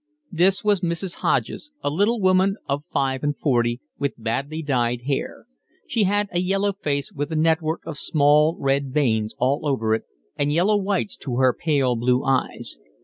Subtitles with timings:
[0.31, 1.17] This was Mrs.
[1.17, 5.45] Hodges, a little woman of five and forty, with badly dyed hair;
[5.85, 10.05] she had a yellow face with a network of small red veins all over it,
[10.35, 12.79] and yellow whites to her pale blue eyes.